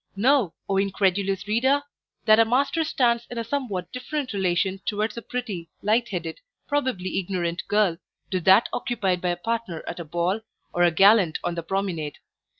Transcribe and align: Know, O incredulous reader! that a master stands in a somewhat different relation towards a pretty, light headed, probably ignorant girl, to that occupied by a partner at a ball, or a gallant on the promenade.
Know, 0.15 0.55
O 0.67 0.77
incredulous 0.77 1.47
reader! 1.47 1.83
that 2.25 2.39
a 2.39 2.43
master 2.43 2.83
stands 2.83 3.27
in 3.29 3.37
a 3.37 3.43
somewhat 3.43 3.91
different 3.91 4.33
relation 4.33 4.79
towards 4.83 5.15
a 5.15 5.21
pretty, 5.21 5.69
light 5.83 6.09
headed, 6.09 6.39
probably 6.67 7.19
ignorant 7.19 7.61
girl, 7.67 7.97
to 8.31 8.39
that 8.41 8.67
occupied 8.73 9.21
by 9.21 9.29
a 9.29 9.37
partner 9.37 9.83
at 9.87 9.99
a 9.99 10.03
ball, 10.03 10.41
or 10.73 10.81
a 10.81 10.89
gallant 10.89 11.37
on 11.43 11.53
the 11.53 11.61
promenade. 11.61 12.17